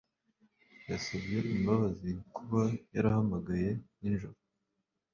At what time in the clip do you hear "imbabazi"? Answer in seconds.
1.55-2.09